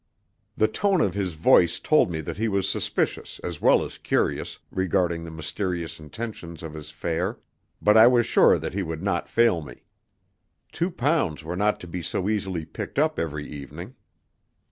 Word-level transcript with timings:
The 0.57 0.67
tone 0.67 0.99
of 0.99 1.13
his 1.13 1.35
voice 1.35 1.79
told 1.79 2.09
me 2.09 2.21
that 2.21 2.39
he 2.39 2.47
was 2.47 2.67
suspicious, 2.67 3.37
as 3.43 3.61
well 3.61 3.83
as 3.83 3.99
curious, 3.99 4.57
regarding 4.71 5.23
the 5.23 5.29
mysterious 5.29 5.99
intentions 5.99 6.63
of 6.63 6.73
his 6.73 6.89
fare; 6.89 7.37
but 7.83 7.95
I 7.95 8.07
was 8.07 8.25
sure 8.25 8.57
that 8.57 8.73
he 8.73 8.81
would 8.81 9.03
not 9.03 9.29
fail 9.29 9.61
me. 9.61 9.83
Two 10.71 10.89
pounds 10.89 11.43
were 11.43 11.55
not 11.55 11.79
to 11.81 11.87
be 11.87 12.01
so 12.01 12.29
easily 12.29 12.65
picked 12.65 12.97
up 12.97 13.19
every 13.19 13.47
evening. 13.47 13.93